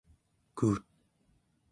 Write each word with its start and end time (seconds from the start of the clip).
kuut 0.57 0.75